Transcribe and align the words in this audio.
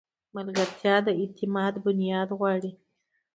ملګرتیا 0.35 0.95
د 1.05 1.07
اعتماد 1.21 1.73
بنیاد 1.85 2.29
غواړي. 2.39 2.71